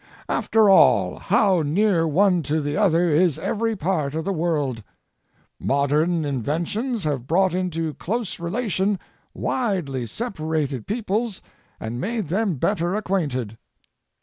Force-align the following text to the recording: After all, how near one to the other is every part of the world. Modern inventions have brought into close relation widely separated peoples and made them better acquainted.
After 0.27 0.67
all, 0.67 1.19
how 1.19 1.61
near 1.61 2.07
one 2.07 2.41
to 2.49 2.59
the 2.59 2.75
other 2.75 3.07
is 3.09 3.37
every 3.37 3.75
part 3.75 4.15
of 4.15 4.25
the 4.25 4.33
world. 4.33 4.81
Modern 5.59 6.25
inventions 6.25 7.03
have 7.03 7.27
brought 7.27 7.53
into 7.53 7.93
close 7.93 8.39
relation 8.39 8.97
widely 9.35 10.07
separated 10.07 10.87
peoples 10.87 11.39
and 11.79 12.01
made 12.01 12.29
them 12.29 12.55
better 12.55 12.95
acquainted. 12.95 13.59